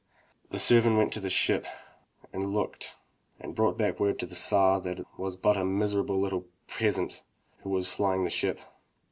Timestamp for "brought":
3.53-3.77